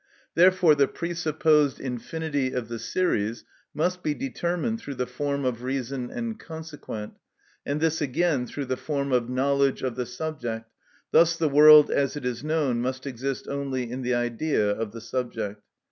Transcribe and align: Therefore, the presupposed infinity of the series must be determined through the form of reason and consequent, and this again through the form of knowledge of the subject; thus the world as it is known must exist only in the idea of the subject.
Therefore, 0.33 0.73
the 0.73 0.87
presupposed 0.87 1.79
infinity 1.79 2.53
of 2.53 2.69
the 2.69 2.79
series 2.79 3.43
must 3.71 4.01
be 4.01 4.15
determined 4.15 4.79
through 4.79 4.95
the 4.95 5.05
form 5.05 5.45
of 5.45 5.61
reason 5.61 6.09
and 6.09 6.39
consequent, 6.39 7.17
and 7.67 7.79
this 7.79 8.01
again 8.01 8.47
through 8.47 8.65
the 8.65 8.77
form 8.77 9.11
of 9.11 9.29
knowledge 9.29 9.83
of 9.83 9.95
the 9.95 10.07
subject; 10.07 10.71
thus 11.11 11.35
the 11.35 11.49
world 11.49 11.91
as 11.91 12.15
it 12.17 12.25
is 12.25 12.43
known 12.43 12.81
must 12.81 13.05
exist 13.05 13.47
only 13.47 13.91
in 13.91 14.01
the 14.01 14.15
idea 14.15 14.71
of 14.71 14.91
the 14.91 15.01
subject. 15.01 15.61